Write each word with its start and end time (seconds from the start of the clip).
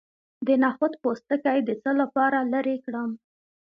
د 0.45 0.47
نخود 0.63 0.93
پوستکی 1.01 1.59
د 1.63 1.69
څه 1.81 1.91
لپاره 2.01 2.39
لرې 2.53 2.75
کړم؟ 2.85 3.09